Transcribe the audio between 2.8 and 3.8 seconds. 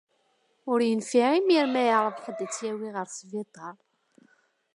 ɣer sbiṭar.